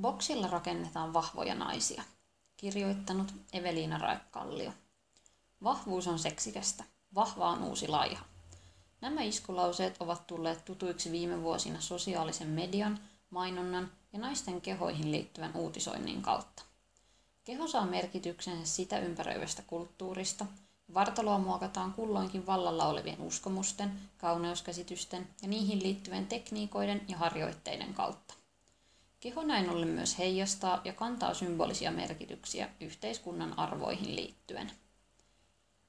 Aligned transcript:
Boksilla 0.00 0.48
rakennetaan 0.48 1.12
vahvoja 1.12 1.54
naisia. 1.54 2.02
Kirjoittanut 2.56 3.34
Eveliina 3.52 3.98
Raikkallio. 3.98 4.72
Vahvuus 5.62 6.06
on 6.06 6.18
seksikästä. 6.18 6.84
Vahva 7.14 7.50
on 7.50 7.62
uusi 7.62 7.88
laiha. 7.88 8.24
Nämä 9.00 9.22
iskulauseet 9.22 9.96
ovat 10.00 10.26
tulleet 10.26 10.64
tutuiksi 10.64 11.12
viime 11.12 11.42
vuosina 11.42 11.80
sosiaalisen 11.80 12.48
median, 12.48 13.00
mainonnan 13.30 13.92
ja 14.12 14.18
naisten 14.18 14.60
kehoihin 14.60 15.12
liittyvän 15.12 15.52
uutisoinnin 15.54 16.22
kautta. 16.22 16.62
Keho 17.44 17.68
saa 17.68 17.86
merkityksensä 17.86 18.74
sitä 18.74 18.98
ympäröivästä 18.98 19.62
kulttuurista, 19.62 20.46
vartaloa 20.94 21.38
muokataan 21.38 21.92
kulloinkin 21.92 22.46
vallalla 22.46 22.86
olevien 22.86 23.20
uskomusten, 23.20 24.00
kauneuskäsitysten 24.18 25.28
ja 25.42 25.48
niihin 25.48 25.82
liittyvien 25.82 26.26
tekniikoiden 26.26 27.02
ja 27.08 27.18
harjoitteiden 27.18 27.94
kautta. 27.94 28.37
Keho 29.20 29.42
näin 29.42 29.70
ollen 29.70 29.88
myös 29.88 30.18
heijastaa 30.18 30.80
ja 30.84 30.92
kantaa 30.92 31.34
symbolisia 31.34 31.90
merkityksiä 31.90 32.68
yhteiskunnan 32.80 33.58
arvoihin 33.58 34.16
liittyen. 34.16 34.72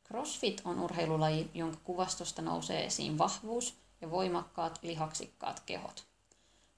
CrossFit 0.08 0.62
on 0.66 0.80
urheilulaji, 0.80 1.52
jonka 1.54 1.78
kuvastosta 1.84 2.42
nousee 2.42 2.86
esiin 2.86 3.18
vahvuus 3.18 3.78
ja 4.02 4.12
voimakkaat 4.12 4.80
lihaksikkaat 4.82 5.60
kehot. 5.60 6.06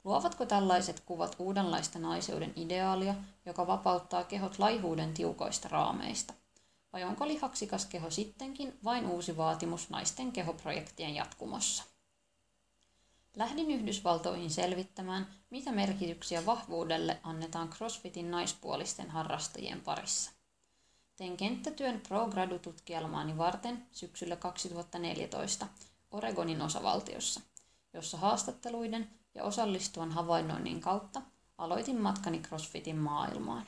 Luovatko 0.04 0.46
tällaiset 0.46 1.00
kuvat 1.00 1.36
uudenlaista 1.40 2.00
naiseuden 2.00 2.54
ideaalia, 2.56 3.16
joka 3.46 3.68
vapauttaa 3.68 4.24
kehot 4.24 4.60
laihuuden 4.60 5.14
tiukoista 5.14 5.70
raameista? 5.70 6.34
Vai 6.94 7.04
onko 7.04 7.28
lihaksikas 7.28 7.86
keho 7.86 8.10
sittenkin 8.10 8.80
vain 8.84 9.08
uusi 9.08 9.38
vaatimus 9.38 9.90
naisten 9.90 10.32
kehoprojektien 10.32 11.16
jatkumossa? 11.16 11.84
Lähdin 13.36 13.72
Yhdysvaltoihin 13.72 14.50
selvittämään, 14.50 15.28
mitä 15.50 15.72
merkityksiä 15.72 16.46
vahvuudelle 16.46 17.20
annetaan 17.24 17.70
CrossFitin 17.70 18.32
naispuolisten 18.32 19.10
harrastajien 19.10 19.82
parissa. 19.82 20.32
Tein 21.16 21.38
kenttätyön 21.38 22.02
pro 22.08 22.30
tutkielmaani 22.62 23.38
varten 23.38 23.86
syksyllä 23.92 24.36
2014 24.36 25.68
Oregonin 26.12 26.62
osavaltiossa, 26.62 27.42
jossa 27.94 28.18
haastatteluiden 28.18 29.10
ja 29.36 29.44
osallistuvan 29.44 30.12
havainnoinnin 30.12 30.82
kautta 30.82 31.22
aloitin 31.58 32.02
matkani 32.02 32.40
CrossFitin 32.40 32.98
maailmaan. 32.98 33.66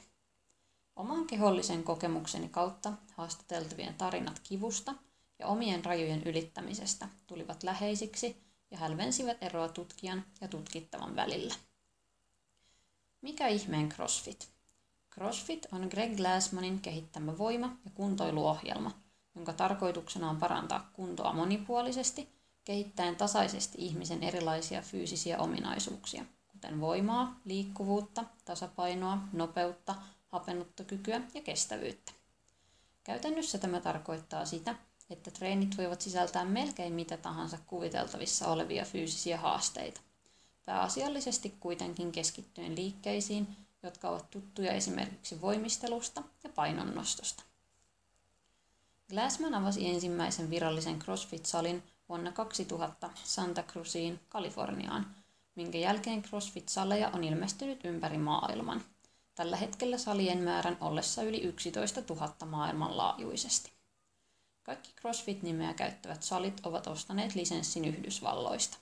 Oman 0.95 1.27
kehollisen 1.27 1.83
kokemukseni 1.83 2.49
kautta 2.49 2.93
haastateltavien 3.13 3.93
tarinat 3.93 4.39
kivusta 4.43 4.95
ja 5.39 5.47
omien 5.47 5.85
rajojen 5.85 6.23
ylittämisestä 6.23 7.07
tulivat 7.27 7.63
läheisiksi 7.63 8.43
ja 8.73 8.79
hälvensivät 8.79 9.37
eroa 9.41 9.69
tutkijan 9.69 10.25
ja 10.41 10.47
tutkittavan 10.47 11.15
välillä. 11.15 11.55
Mikä 13.21 13.47
ihmeen 13.47 13.89
CrossFit? 13.89 14.49
CrossFit 15.13 15.65
on 15.71 15.87
Greg 15.91 16.17
Glassmanin 16.17 16.79
kehittämä 16.79 17.37
voima- 17.37 17.77
ja 17.85 17.91
kuntoiluohjelma, 17.95 18.91
jonka 19.35 19.53
tarkoituksena 19.53 20.29
on 20.29 20.37
parantaa 20.37 20.89
kuntoa 20.93 21.33
monipuolisesti, 21.33 22.29
kehittäen 22.65 23.15
tasaisesti 23.15 23.77
ihmisen 23.77 24.23
erilaisia 24.23 24.81
fyysisiä 24.81 25.37
ominaisuuksia, 25.39 26.25
kuten 26.47 26.81
voimaa, 26.81 27.39
liikkuvuutta, 27.45 28.23
tasapainoa, 28.45 29.17
nopeutta, 29.33 29.95
hapenottokykyä 30.27 31.21
ja 31.33 31.41
kestävyyttä. 31.41 32.11
Käytännössä 33.03 33.57
tämä 33.57 33.79
tarkoittaa 33.79 34.45
sitä, 34.45 34.75
että 35.09 35.31
treenit 35.31 35.77
voivat 35.77 36.01
sisältää 36.01 36.45
melkein 36.45 36.93
mitä 36.93 37.17
tahansa 37.17 37.57
kuviteltavissa 37.67 38.47
olevia 38.47 38.85
fyysisiä 38.85 39.37
haasteita. 39.37 40.01
Pääasiallisesti 40.65 41.53
kuitenkin 41.59 42.11
keskittyen 42.11 42.75
liikkeisiin, 42.75 43.47
jotka 43.83 44.09
ovat 44.09 44.31
tuttuja 44.31 44.71
esimerkiksi 44.71 45.41
voimistelusta 45.41 46.23
ja 46.43 46.49
painonnostosta. 46.49 47.43
Glassman 49.09 49.53
avasi 49.53 49.89
ensimmäisen 49.89 50.49
virallisen 50.49 50.99
CrossFit-salin 50.99 51.83
vuonna 52.09 52.31
2000 52.31 53.09
Santa 53.23 53.63
Cruziin, 53.63 54.19
Kaliforniaan, 54.29 55.15
minkä 55.55 55.77
jälkeen 55.77 56.23
CrossFit-saleja 56.23 57.09
on 57.13 57.23
ilmestynyt 57.23 57.85
ympäri 57.85 58.17
maailman. 58.17 58.83
Tällä 59.35 59.57
hetkellä 59.57 59.97
salien 59.97 60.37
määrän 60.37 60.77
ollessa 60.81 61.23
yli 61.23 61.41
11 61.41 62.01
000 62.09 62.33
maailmanlaajuisesti. 62.45 63.72
Kaikki 64.63 64.93
CrossFit-nimeä 65.01 65.73
käyttävät 65.73 66.23
salit 66.23 66.65
ovat 66.65 66.87
ostaneet 66.87 67.35
lisenssin 67.35 67.85
Yhdysvalloista. 67.85 68.77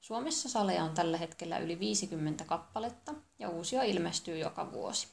Suomessa 0.00 0.48
saleja 0.48 0.84
on 0.84 0.94
tällä 0.94 1.16
hetkellä 1.16 1.58
yli 1.58 1.78
50 1.78 2.44
kappaletta 2.44 3.14
ja 3.38 3.48
uusia 3.48 3.82
ilmestyy 3.82 4.38
joka 4.38 4.72
vuosi. 4.72 5.08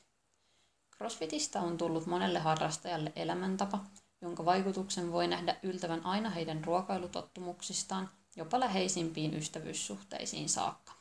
CrossFitista 0.98 1.62
on 1.62 1.78
tullut 1.78 2.06
monelle 2.06 2.40
harrastajalle 2.40 3.14
elämäntapa, 3.16 3.86
jonka 4.22 4.46
vaikutuksen 4.46 5.12
voi 5.12 5.28
nähdä 5.28 5.56
yltävän 5.64 6.06
aina 6.06 6.30
heidän 6.30 6.64
ruokailutottumuksistaan 6.64 8.10
jopa 8.36 8.60
läheisimpiin 8.60 9.34
ystävyyssuhteisiin 9.34 10.50
saakka. 10.50 10.94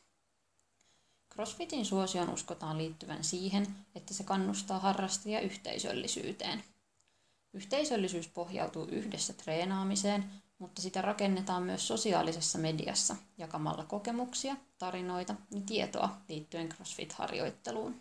CrossFitin 1.34 1.86
suosion 1.86 2.30
uskotaan 2.30 2.78
liittyvän 2.78 3.24
siihen, 3.24 3.66
että 3.94 4.14
se 4.14 4.24
kannustaa 4.24 4.78
harrastajia 4.78 5.40
yhteisöllisyyteen– 5.40 6.64
Yhteisöllisyys 7.52 8.28
pohjautuu 8.28 8.84
yhdessä 8.84 9.32
treenaamiseen, 9.32 10.24
mutta 10.58 10.82
sitä 10.82 11.02
rakennetaan 11.02 11.62
myös 11.62 11.88
sosiaalisessa 11.88 12.58
mediassa 12.58 13.16
jakamalla 13.38 13.84
kokemuksia, 13.84 14.56
tarinoita 14.78 15.34
ja 15.50 15.60
tietoa 15.66 16.16
liittyen 16.28 16.68
CrossFit-harjoitteluun. 16.68 17.94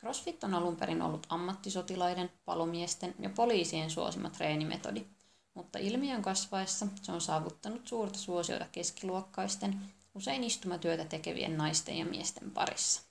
CrossFit 0.00 0.44
on 0.44 0.54
alun 0.54 0.76
perin 0.76 1.02
ollut 1.02 1.26
ammattisotilaiden, 1.28 2.30
palomiesten 2.44 3.14
ja 3.18 3.30
poliisien 3.30 3.90
suosima 3.90 4.30
treenimetodi, 4.30 5.06
mutta 5.54 5.78
ilmiön 5.78 6.22
kasvaessa 6.22 6.86
se 7.02 7.12
on 7.12 7.20
saavuttanut 7.20 7.88
suurta 7.88 8.18
suosiota 8.18 8.66
keskiluokkaisten, 8.72 9.80
usein 10.14 10.44
istumatyötä 10.44 11.04
tekevien 11.04 11.56
naisten 11.56 11.98
ja 11.98 12.04
miesten 12.04 12.50
parissa. 12.50 13.02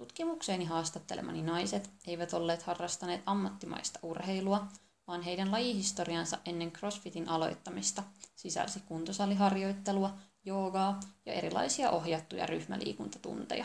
Tutkimukseeni 0.00 0.64
haastattelemani 0.64 1.42
naiset 1.42 1.90
eivät 2.06 2.34
olleet 2.34 2.62
harrastaneet 2.62 3.22
ammattimaista 3.26 3.98
urheilua, 4.02 4.66
vaan 5.06 5.22
heidän 5.22 5.52
lajihistoriansa 5.52 6.38
ennen 6.44 6.72
CrossFitin 6.72 7.28
aloittamista 7.28 8.02
sisälsi 8.36 8.80
kuntosaliharjoittelua, 8.80 10.18
joogaa 10.44 11.00
ja 11.26 11.32
erilaisia 11.32 11.90
ohjattuja 11.90 12.46
ryhmäliikuntatunteja. 12.46 13.64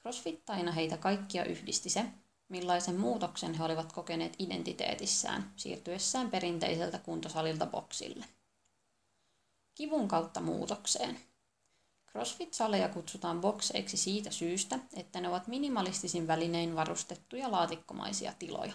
CrossFittaina 0.00 0.72
heitä 0.72 0.96
kaikkia 0.96 1.44
yhdisti 1.44 1.90
se, 1.90 2.06
millaisen 2.48 3.00
muutoksen 3.00 3.54
he 3.54 3.64
olivat 3.64 3.92
kokeneet 3.92 4.36
identiteetissään 4.38 5.52
siirtyessään 5.56 6.30
perinteiseltä 6.30 6.98
kuntosalilta 6.98 7.66
boksille. 7.66 8.24
Kivun 9.74 10.08
kautta 10.08 10.40
muutokseen– 10.40 11.20
CrossFit-saleja 12.12 12.88
kutsutaan 12.88 13.40
bokseiksi 13.40 13.96
siitä 13.96 14.30
syystä, 14.30 14.78
että 14.94 15.20
ne 15.20 15.28
ovat 15.28 15.46
minimalistisin 15.46 16.26
välinein 16.26 16.76
varustettuja 16.76 17.52
laatikkomaisia 17.52 18.32
tiloja. 18.38 18.72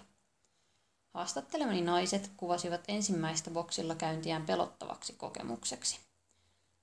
Haastattelemani 1.13 1.81
naiset 1.81 2.31
kuvasivat 2.37 2.81
ensimmäistä 2.87 3.51
boksilla 3.51 3.95
käyntiään 3.95 4.45
pelottavaksi 4.45 5.13
kokemukseksi. 5.13 5.99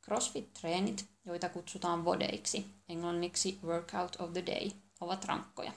CrossFit-treenit, 0.05 1.05
joita 1.25 1.49
kutsutaan 1.49 2.05
vodeiksi, 2.05 2.67
englanniksi 2.89 3.59
workout 3.65 4.17
of 4.17 4.33
the 4.33 4.47
day, 4.47 4.71
ovat 5.01 5.25
rankkoja. 5.25 5.73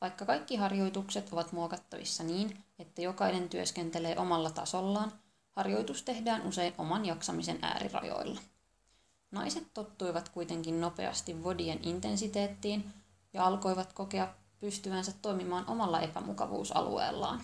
Vaikka 0.00 0.24
kaikki 0.24 0.56
harjoitukset 0.56 1.32
ovat 1.32 1.52
muokattavissa 1.52 2.22
niin, 2.22 2.64
että 2.78 3.02
jokainen 3.02 3.48
työskentelee 3.48 4.18
omalla 4.18 4.50
tasollaan, 4.50 5.12
harjoitus 5.50 6.02
tehdään 6.02 6.42
usein 6.46 6.74
oman 6.78 7.06
jaksamisen 7.06 7.58
äärirajoilla. 7.62 8.40
Naiset 9.30 9.74
tottuivat 9.74 10.28
kuitenkin 10.28 10.80
nopeasti 10.80 11.44
vodien 11.44 11.78
intensiteettiin 11.82 12.84
ja 13.32 13.46
alkoivat 13.46 13.92
kokea 13.92 14.34
pystyvänsä 14.60 15.12
toimimaan 15.22 15.66
omalla 15.66 16.00
epämukavuusalueellaan. 16.00 17.40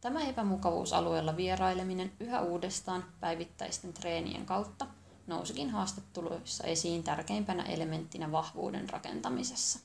Tämä 0.00 0.24
epämukavuusalueella 0.24 1.36
vieraileminen 1.36 2.12
yhä 2.20 2.40
uudestaan 2.40 3.04
päivittäisten 3.20 3.92
treenien 3.92 4.46
kautta 4.46 4.86
nousikin 5.26 5.70
haastatteluissa 5.70 6.64
esiin 6.64 7.02
tärkeimpänä 7.02 7.62
elementtinä 7.62 8.32
vahvuuden 8.32 8.90
rakentamisessa. 8.90 9.78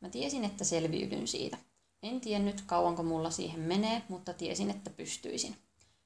Mä 0.00 0.08
tiesin, 0.08 0.44
että 0.44 0.64
selviydyn 0.64 1.28
siitä. 1.28 1.58
En 2.02 2.20
tiennyt 2.20 2.60
kauanko 2.60 3.02
mulla 3.02 3.30
siihen 3.30 3.60
menee, 3.60 4.02
mutta 4.08 4.32
tiesin, 4.32 4.70
että 4.70 4.90
pystyisin. 4.90 5.56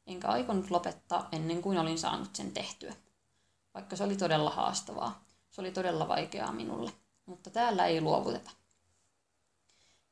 Enkä 0.07 0.29
aikonut 0.29 0.71
lopettaa 0.71 1.29
ennen 1.33 1.63
kuin 1.63 1.79
olin 1.79 1.99
saanut 1.99 2.37
sen 2.37 2.53
tehtyä 2.53 2.95
vaikka 3.75 3.97
se 3.97 4.05
oli 4.05 4.17
todella 4.17 4.51
haastavaa. 4.51 5.25
Se 5.51 5.61
oli 5.61 5.71
todella 5.71 6.09
vaikeaa 6.09 6.53
minulle, 6.53 6.93
mutta 7.27 7.51
täällä 7.51 7.87
ei 7.87 8.01
luovuteta. 8.01 8.51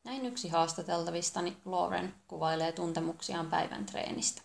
Näin 0.05 0.27
yksi 0.27 0.49
haastateltavistani 0.49 1.57
Lauren 1.65 2.15
kuvailee 2.29 2.73
tuntemuksiaan 2.73 3.51
päivän 3.51 3.87
treenistä. 3.87 4.43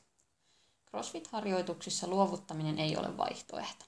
CrossFit-harjoituksissa 0.90 2.08
luovuttaminen 2.08 2.80
ei 2.80 2.98
ole 2.98 3.18
vaihtoehto. 3.18 3.86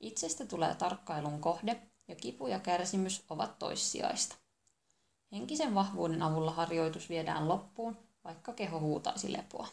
Itsestä 0.00 0.46
tulee 0.46 0.74
tarkkailun 0.74 1.40
kohde 1.40 1.82
ja 2.08 2.14
kipu 2.14 2.46
ja 2.46 2.60
kärsimys 2.60 3.24
ovat 3.30 3.58
toissijaista. 3.58 4.36
Henkisen 5.32 5.74
vahvuuden 5.74 6.22
avulla 6.22 6.50
harjoitus 6.50 7.08
viedään 7.08 7.48
loppuun, 7.48 7.96
vaikka 8.24 8.52
keho 8.52 8.80
huutaisi 8.80 9.32
lepoa. 9.32 9.68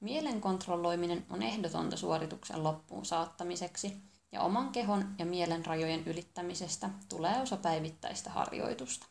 Mielen 0.00 0.40
kontrolloiminen 0.40 1.26
on 1.30 1.42
ehdotonta 1.42 1.96
suorituksen 1.96 2.64
loppuun 2.64 3.06
saattamiseksi, 3.06 3.96
ja 4.32 4.42
oman 4.42 4.72
kehon 4.72 5.14
ja 5.18 5.26
mielen 5.26 5.66
rajojen 5.66 6.04
ylittämisestä 6.06 6.90
tulee 7.08 7.42
osa 7.42 7.56
päivittäistä 7.56 8.30
harjoitusta. 8.30 9.06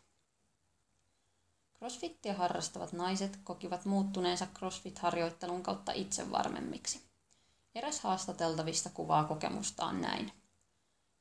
Crossfittia 1.77 2.33
harrastavat 2.33 2.93
naiset 2.93 3.39
kokivat 3.43 3.85
muuttuneensa 3.85 4.47
crossfit-harjoittelun 4.57 5.63
kautta 5.63 5.91
itsevarmemmiksi. 5.91 7.01
Eräs 7.75 7.99
haastateltavista 7.99 8.89
kuvaa 8.89 9.23
kokemustaan 9.23 10.01
näin. 10.01 10.31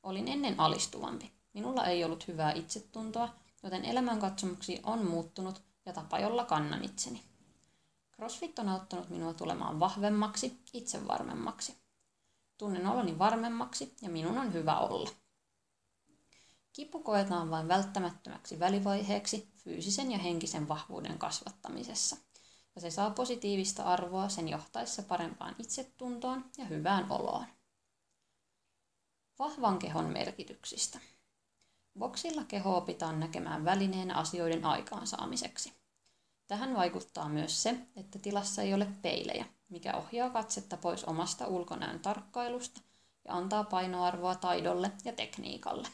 Olin 0.03 0.27
ennen 0.27 0.59
alistuvampi. 0.59 1.31
Minulla 1.53 1.85
ei 1.85 2.03
ollut 2.03 2.27
hyvää 2.27 2.51
itsetuntoa, 2.51 3.29
joten 3.63 3.85
elämänkatsomuksi 3.85 4.79
on 4.83 5.05
muuttunut 5.05 5.61
ja 5.85 5.93
tapa, 5.93 6.19
jolla 6.19 6.45
kannan 6.45 6.83
itseni. 6.83 7.23
CrossFit 8.15 8.59
on 8.59 8.69
auttanut 8.69 9.09
minua 9.09 9.33
tulemaan 9.33 9.79
vahvemmaksi, 9.79 10.61
itsevarmemmaksi. 10.73 11.77
Tunnen 12.57 12.87
oloni 12.87 13.19
varmemmaksi 13.19 13.95
ja 14.01 14.09
minun 14.09 14.37
on 14.37 14.53
hyvä 14.53 14.79
olla. 14.79 15.09
Kipu 16.73 16.99
koetaan 16.99 17.49
vain 17.49 17.67
välttämättömäksi 17.67 18.59
välivaiheeksi 18.59 19.51
fyysisen 19.55 20.11
ja 20.11 20.17
henkisen 20.17 20.67
vahvuuden 20.67 21.17
kasvattamisessa, 21.17 22.17
ja 22.75 22.81
se 22.81 22.91
saa 22.91 23.09
positiivista 23.09 23.83
arvoa 23.83 24.29
sen 24.29 24.49
johtaessa 24.49 25.03
parempaan 25.03 25.55
itsetuntoon 25.59 26.45
ja 26.57 26.65
hyvään 26.65 27.11
oloon. 27.11 27.45
Vahvan 29.39 29.79
kehon 29.79 30.05
merkityksistä. 30.05 30.99
Boksilla 31.99 32.43
keho 32.43 32.77
opitaan 32.77 33.19
näkemään 33.19 33.65
välineenä 33.65 34.15
asioiden 34.15 34.65
aikaansaamiseksi. 34.65 35.84
Tähän 36.47 36.75
vaikuttaa 36.75 37.29
myös 37.29 37.63
se, 37.63 37.77
että 37.95 38.19
tilassa 38.19 38.61
ei 38.61 38.73
ole 38.73 38.87
peilejä, 39.01 39.45
mikä 39.69 39.93
ohjaa 39.93 40.29
katsetta 40.29 40.77
pois 40.77 41.03
omasta 41.03 41.47
ulkonäön 41.47 41.99
tarkkailusta 41.99 42.81
ja 43.27 43.35
antaa 43.35 43.63
painoarvoa 43.63 44.35
taidolle 44.35 44.91
ja 45.05 45.13
tekniikalle. 45.13 45.87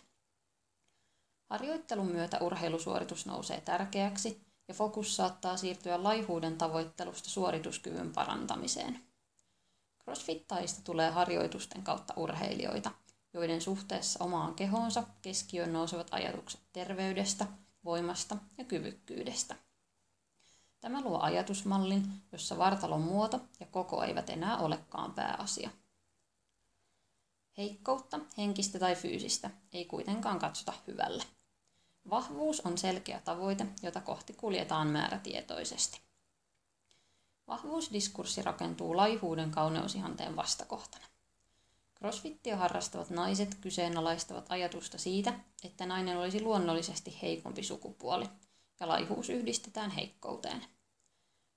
Harjoittelun 1.49 2.11
myötä 2.11 2.39
urheilusuoritus 2.39 3.25
nousee 3.25 3.61
tärkeäksi 3.61 4.41
ja 4.67 4.73
fokus 4.73 5.15
saattaa 5.15 5.57
siirtyä 5.57 6.03
laihuuden 6.03 6.57
tavoittelusta 6.57 7.29
suorituskyvyn 7.29 8.11
parantamiseen. 8.11 8.99
Crossfittaista 10.03 10.81
tulee 10.83 11.11
harjoitusten 11.11 11.83
kautta 11.83 12.13
urheilijoita, 12.17 12.91
joiden 13.33 13.61
suhteessa 13.61 14.23
omaan 14.23 14.55
kehoonsa 14.55 15.03
keskiöön 15.21 15.73
nousevat 15.73 16.07
ajatukset 16.11 16.61
terveydestä, 16.73 17.47
voimasta 17.85 18.37
ja 18.57 18.63
kyvykkyydestä. 18.63 19.55
Tämä 20.81 21.01
luo 21.01 21.19
ajatusmallin, 21.19 22.03
jossa 22.31 22.57
vartalon 22.57 23.01
muoto 23.01 23.39
ja 23.59 23.65
koko 23.65 24.03
eivät 24.03 24.29
enää 24.29 24.57
olekaan 24.57 25.13
pääasia. 25.13 25.69
Heikkoutta, 27.57 28.19
henkistä 28.37 28.79
tai 28.79 28.95
fyysistä, 28.95 29.49
ei 29.73 29.85
kuitenkaan 29.85 30.39
katsota 30.39 30.73
hyvällä. 30.87 31.23
Vahvuus 32.09 32.61
on 32.61 32.77
selkeä 32.77 33.21
tavoite, 33.25 33.65
jota 33.83 34.01
kohti 34.01 34.33
kuljetaan 34.33 34.87
määrätietoisesti. 34.87 36.01
Vahvuusdiskurssi 37.47 38.41
rakentuu 38.41 38.97
laihuuden 38.97 39.51
kauneusihanteen 39.51 40.35
vastakohtana. 40.35 41.05
Crossfittia 41.97 42.57
harrastavat 42.57 43.09
naiset 43.09 43.55
kyseenalaistavat 43.61 44.45
ajatusta 44.49 44.97
siitä, 44.97 45.33
että 45.63 45.85
nainen 45.85 46.17
olisi 46.17 46.41
luonnollisesti 46.41 47.19
heikompi 47.21 47.63
sukupuoli, 47.63 48.25
ja 48.81 48.87
laihuus 48.87 49.29
yhdistetään 49.29 49.91
heikkouteen. 49.91 50.65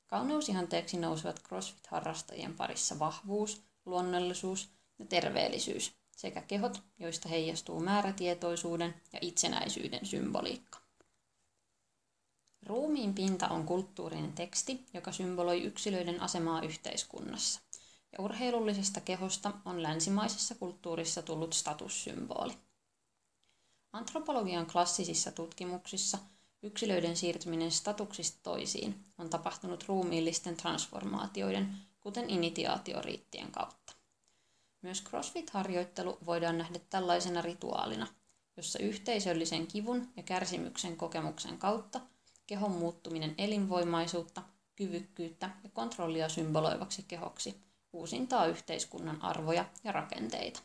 Kauneusihanteeksi 0.07 0.97
nousevat 0.97 1.43
CrossFit-harrastajien 1.43 2.55
parissa 2.57 2.99
vahvuus, 2.99 3.63
luonnollisuus 3.85 4.69
ja 4.99 5.07
terveellisyys 5.07 5.93
sekä 6.17 6.43
kehot, 6.43 6.83
joista 6.99 7.29
heijastuu 7.29 7.81
määrätietoisuuden 7.81 8.95
ja 9.13 9.19
itsenäisyyden 9.23 10.07
symboliikka. 10.07 10.79
Ruumiin 12.67 13.15
pinta 13.15 13.49
on 13.49 13.67
kulttuurinen 13.67 14.33
teksti, 14.33 14.87
joka 14.95 15.13
symboloi 15.13 15.63
yksilöiden 15.63 16.21
asemaa 16.23 16.63
yhteiskunnassa, 16.63 17.61
ja 18.13 18.25
urheilullisesta 18.25 19.01
kehosta 19.01 19.53
on 19.65 19.83
länsimaisessa 19.83 20.55
kulttuurissa 20.55 21.23
tullut 21.23 21.53
statussymboli. 21.53 22.53
Antropologian 23.93 24.67
klassisissa 24.67 25.33
tutkimuksissa 25.33 26.19
yksilöiden 26.65 27.17
siirtyminen 27.17 27.71
statuksista 27.71 28.39
toisiin 28.43 29.05
on 29.19 29.31
tapahtunut 29.31 29.85
ruumiillisten 29.89 30.57
transformaatioiden, 30.57 31.77
kuten 32.01 32.31
initiaatioriittien 32.31 33.53
kautta. 33.53 33.93
Myös 34.83 35.05
CrossFit-harjoittelu 35.05 36.19
voidaan 36.27 36.59
nähdä 36.59 36.81
tällaisena 36.91 37.43
rituaalina, 37.43 38.07
jossa 38.57 38.79
yhteisöllisen 38.79 39.67
kivun 39.67 40.09
ja 40.17 40.23
kärsimyksen 40.23 40.97
kokemuksen 40.97 41.59
kautta 41.59 42.01
kehon 42.47 42.71
muuttuminen 42.71 43.35
elinvoimaisuutta, 43.39 44.43
kyvykkyyttä 44.77 45.51
ja 45.65 45.71
kontrollia 45.71 46.29
symboloivaksi 46.29 47.05
kehoksi 47.09 47.61
uusintaa 47.93 48.47
yhteiskunnan 48.47 49.23
arvoja 49.23 49.65
ja 49.85 49.93
rakenteita. 49.93 50.61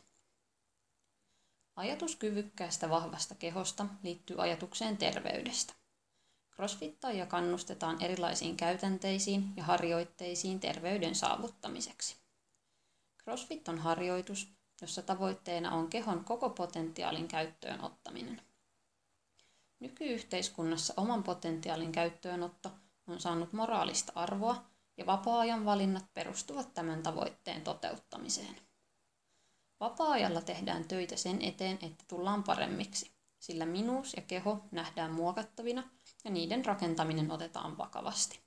Ajatus 1.76 2.16
kyvykkäästä 2.16 2.90
vahvasta 2.90 3.34
kehosta 3.34 3.86
liittyy 4.02 4.42
ajatukseen 4.42 4.96
terveydestä. 4.96 5.79
Crossfittajia 6.60 7.26
kannustetaan 7.26 8.02
erilaisiin 8.02 8.56
käytänteisiin 8.56 9.52
ja 9.56 9.64
harjoitteisiin 9.64 10.60
terveyden 10.60 11.14
saavuttamiseksi. 11.14 12.16
CrossFit 13.22 13.68
on 13.68 13.78
harjoitus, 13.78 14.52
jossa 14.80 15.02
tavoitteena 15.02 15.70
on 15.70 15.88
kehon 15.88 16.24
koko 16.24 16.50
potentiaalin 16.50 17.28
käyttöön 17.28 17.80
ottaminen. 17.80 18.42
Nykyyhteiskunnassa 19.80 20.94
oman 20.96 21.22
potentiaalin 21.22 21.92
käyttöönotto 21.92 22.70
on 23.06 23.20
saanut 23.20 23.52
moraalista 23.52 24.12
arvoa 24.14 24.64
ja 24.96 25.06
vapaa-ajan 25.06 25.64
valinnat 25.64 26.14
perustuvat 26.14 26.74
tämän 26.74 27.02
tavoitteen 27.02 27.62
toteuttamiseen. 27.62 28.56
Vapaa-ajalla 29.80 30.40
tehdään 30.40 30.84
töitä 30.84 31.16
sen 31.16 31.42
eteen, 31.42 31.78
että 31.82 32.04
tullaan 32.08 32.42
paremmiksi, 32.42 33.10
sillä 33.40 33.66
minuus 33.66 34.14
ja 34.14 34.22
keho 34.22 34.64
nähdään 34.70 35.12
muokattavina 35.12 35.82
ja 36.24 36.30
niiden 36.30 36.64
rakentaminen 36.64 37.30
otetaan 37.30 37.78
vakavasti. 37.78 38.40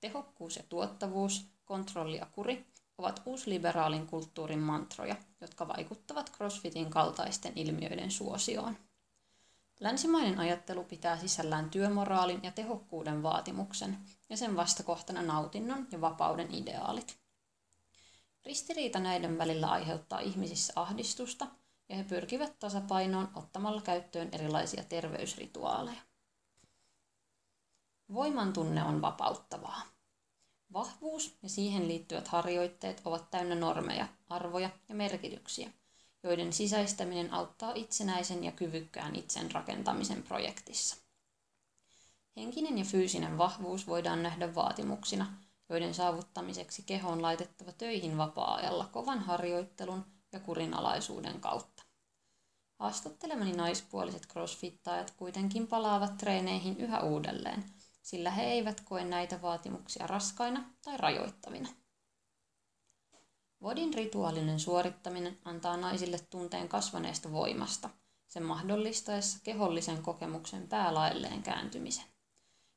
Tehokkuus 0.00 0.56
ja 0.56 0.62
tuottavuus, 0.68 1.46
kontrolli 1.64 2.16
ja 2.16 2.26
kuri 2.26 2.66
ovat 2.98 3.22
uusliberaalin 3.26 4.06
kulttuurin 4.06 4.58
mantroja, 4.58 5.16
jotka 5.40 5.68
vaikuttavat 5.68 6.32
CrossFitin 6.32 6.90
kaltaisten 6.90 7.52
ilmiöiden 7.56 8.10
suosioon. 8.10 8.76
Länsimainen 9.80 10.38
ajattelu 10.38 10.84
pitää 10.84 11.18
sisällään 11.18 11.70
työmoraalin 11.70 12.40
ja 12.42 12.52
tehokkuuden 12.52 13.22
vaatimuksen 13.22 13.98
ja 14.28 14.36
sen 14.36 14.56
vastakohtana 14.56 15.22
nautinnon 15.22 15.88
ja 15.92 16.00
vapauden 16.00 16.54
ideaalit. 16.54 17.18
Ristiriita 18.46 18.98
näiden 18.98 19.38
välillä 19.38 19.70
aiheuttaa 19.70 20.20
ihmisissä 20.20 20.72
ahdistusta 20.76 21.46
ja 21.88 21.96
he 21.96 22.04
pyrkivät 22.04 22.58
tasapainoon 22.58 23.28
ottamalla 23.34 23.82
käyttöön 23.82 24.28
erilaisia 24.32 24.84
terveysrituaaleja. 24.84 26.02
Voiman 28.14 28.52
tunne 28.52 28.84
on 28.84 29.02
vapauttavaa. 29.02 29.82
Vahvuus 30.72 31.38
ja 31.42 31.48
siihen 31.48 31.88
liittyvät 31.88 32.28
harjoitteet 32.28 33.02
ovat 33.04 33.30
täynnä 33.30 33.54
normeja, 33.54 34.08
arvoja 34.28 34.70
ja 34.88 34.94
merkityksiä, 34.94 35.70
joiden 36.22 36.52
sisäistäminen 36.52 37.34
auttaa 37.34 37.72
itsenäisen 37.74 38.44
ja 38.44 38.52
kyvykkään 38.52 39.16
itsen 39.16 39.52
rakentamisen 39.52 40.22
projektissa. 40.22 40.96
Henkinen 42.36 42.78
ja 42.78 42.84
fyysinen 42.84 43.38
vahvuus 43.38 43.86
voidaan 43.86 44.22
nähdä 44.22 44.54
vaatimuksina, 44.54 45.32
joiden 45.68 45.94
saavuttamiseksi 45.94 46.82
keho 46.82 47.10
on 47.10 47.22
laitettava 47.22 47.72
töihin 47.72 48.18
vapaa-ajalla 48.18 48.88
kovan 48.92 49.20
harjoittelun 49.20 50.04
ja 50.32 50.40
kurinalaisuuden 50.40 51.40
kautta. 51.40 51.71
Haastattelemani 52.82 53.52
naispuoliset 53.52 54.26
crossfittajat 54.26 55.10
kuitenkin 55.10 55.66
palaavat 55.66 56.16
treeneihin 56.18 56.76
yhä 56.76 57.00
uudelleen– 57.00 57.64
sillä 58.02 58.30
he 58.30 58.42
eivät 58.42 58.80
koe 58.80 59.04
näitä 59.04 59.42
vaatimuksia 59.42 60.06
raskaina 60.06 60.70
tai 60.84 60.96
rajoittavina. 60.96 61.68
Vodin 63.62 63.94
rituaalinen 63.94 64.60
suorittaminen 64.60 65.38
antaa 65.44 65.76
naisille 65.76 66.18
tunteen 66.30 66.68
kasvaneesta 66.68 67.32
voimasta, 67.32 67.90
sen 68.28 68.42
mahdollistaessa 68.42 69.38
kehollisen 69.42 70.02
kokemuksen 70.02 70.68
päälaelleen 70.68 71.42
kääntymisen. 71.42 72.04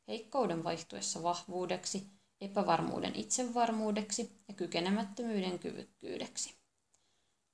Heikkouden 0.08 0.64
vaihtuessa 0.64 1.24
vahvuudeksi, 1.24 2.08
epävarmuuden 2.42 3.16
itsevarmuudeksi 3.16 4.44
ja 4.48 4.54
kykenemättömyyden 4.54 5.60
kyvykkyydeksi. 5.60 6.65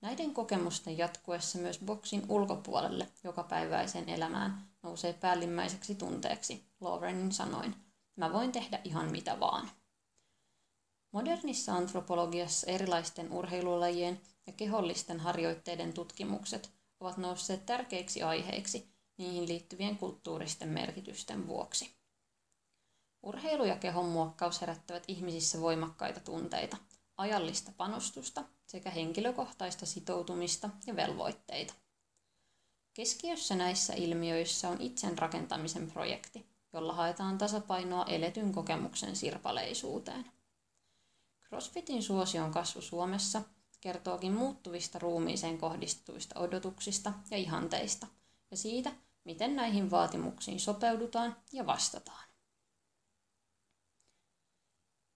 Näiden 0.01 0.33
kokemusten 0.33 0.97
jatkuessa 0.97 1.57
myös 1.59 1.79
boksin 1.79 2.25
ulkopuolelle 2.29 3.07
jokapäiväiseen 3.23 4.09
elämään 4.09 4.67
nousee 4.83 5.13
päällimmäiseksi 5.13 5.95
tunteeksi, 5.95 6.65
Laurenin 6.79 7.31
sanoin. 7.31 7.75
Mä 8.15 8.33
voin 8.33 8.51
tehdä 8.51 8.79
ihan 8.83 9.11
mitä 9.11 9.39
vaan. 9.39 9.71
Modernissa 11.11 11.73
antropologiassa 11.73 12.67
erilaisten 12.67 13.31
urheilulajien 13.31 14.21
ja 14.47 14.53
kehollisten 14.53 15.19
harjoitteiden 15.19 15.93
tutkimukset 15.93 16.71
ovat 16.99 17.17
nousseet 17.17 17.65
tärkeiksi 17.65 18.23
aiheiksi 18.23 18.91
niihin 19.17 19.47
liittyvien 19.47 19.97
kulttuuristen 19.97 20.69
merkitysten 20.69 21.47
vuoksi. 21.47 21.95
Urheilu 23.23 23.63
ja 23.63 23.75
kehon 23.75 24.05
muokkaus 24.05 24.61
herättävät 24.61 25.03
ihmisissä 25.07 25.61
voimakkaita 25.61 26.19
tunteita, 26.19 26.77
ajallista 27.17 27.71
panostusta 27.77 28.43
sekä 28.65 28.89
henkilökohtaista 28.89 29.85
sitoutumista 29.85 30.69
ja 30.87 30.95
velvoitteita. 30.95 31.73
Keskiössä 32.93 33.55
näissä 33.55 33.93
ilmiöissä 33.93 34.69
on 34.69 34.81
itsen 34.81 35.17
rakentamisen 35.17 35.91
projekti, 35.91 36.45
jolla 36.73 36.93
haetaan 36.93 37.37
tasapainoa 37.37 38.05
eletyn 38.05 38.51
kokemuksen 38.51 39.15
sirpaleisuuteen. 39.15 40.31
CrossFitin 41.47 42.03
suosion 42.03 42.51
kasvu 42.51 42.81
Suomessa 42.81 43.41
kertookin 43.81 44.33
muuttuvista 44.33 44.99
ruumiiseen 44.99 45.57
kohdistuista 45.57 46.39
odotuksista 46.39 47.13
ja 47.31 47.37
ihanteista 47.37 48.07
ja 48.51 48.57
siitä, 48.57 48.91
miten 49.23 49.55
näihin 49.55 49.91
vaatimuksiin 49.91 50.59
sopeudutaan 50.59 51.35
ja 51.51 51.65
vastataan. 51.65 52.30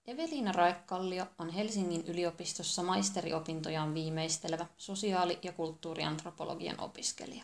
Evelina 0.07 0.51
Raekallio 0.51 1.25
on 1.39 1.49
Helsingin 1.49 2.03
yliopistossa 2.07 2.83
maisteriopintojaan 2.83 3.93
viimeistelevä 3.93 4.65
sosiaali- 4.77 5.39
ja 5.43 5.53
kulttuuriantropologian 5.53 6.79
opiskelija. 6.79 7.43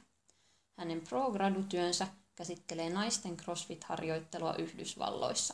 Hänen 0.77 1.01
pro-gradutyönsä 1.01 2.07
käsittelee 2.35 2.89
naisten 2.89 3.37
crossfit-harjoittelua 3.37 4.55
Yhdysvalloissa. 4.55 5.53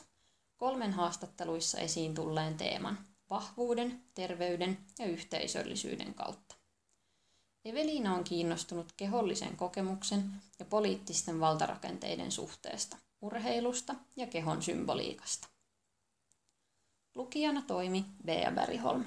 Kolmen 0.56 0.92
haastatteluissa 0.92 1.78
esiin 1.78 2.14
tulleen 2.14 2.54
teeman 2.54 2.98
vahvuuden, 3.30 4.02
terveyden 4.14 4.78
ja 4.98 5.06
yhteisöllisyyden 5.06 6.14
kautta. 6.14 6.54
Evelina 7.64 8.14
on 8.14 8.24
kiinnostunut 8.24 8.92
kehollisen 8.96 9.56
kokemuksen 9.56 10.30
ja 10.58 10.64
poliittisten 10.64 11.40
valtarakenteiden 11.40 12.32
suhteesta, 12.32 12.96
urheilusta 13.20 13.94
ja 14.16 14.26
kehon 14.26 14.62
symboliikasta. 14.62 15.48
Lukijana 17.18 17.62
toimi 17.62 18.04
Bea 18.24 18.50
Bergholm. 18.50 19.04